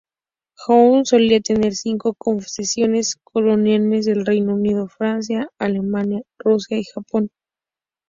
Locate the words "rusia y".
6.39-6.85